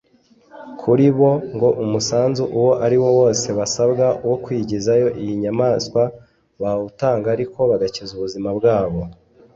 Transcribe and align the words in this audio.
Kuri 0.81 1.05
bo 1.17 1.31
ngo 1.55 1.69
umusanzu 1.83 2.43
uwari 2.57 2.73
ariwo 2.85 3.09
wose 3.19 3.47
basabwa 3.57 4.07
wo 4.29 4.35
kwigizayo 4.43 5.07
izi 5.21 5.35
nyamanswa 5.43 6.01
bawutanga 6.61 7.27
ariko 7.35 7.59
bagakiza 7.71 8.11
ubuzima 8.15 8.49
bwabo 8.57 9.01